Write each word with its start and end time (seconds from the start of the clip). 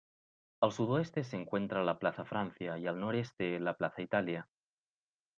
Al 0.63 0.71
sudoeste 0.71 1.23
se 1.23 1.35
encuentra 1.37 1.83
la 1.83 1.99
Plaza 1.99 2.25
Francia 2.25 2.75
y 2.79 2.87
al 2.87 2.99
noreste 2.99 3.59
la 3.59 3.77
Plaza 3.77 4.01
Italia. 4.01 4.49